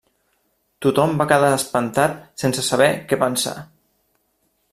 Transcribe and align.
Tothom 0.85 1.13
va 1.21 1.27
quedar 1.31 1.51
espantat 1.57 2.17
sense 2.45 2.65
saber 2.71 2.89
què 3.13 3.21
pensar. 3.27 3.55